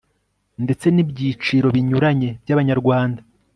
ndetse 0.63 0.85
n'ibyiciro 0.91 1.67
binyuranyeby'abanyarwanda 1.75 3.21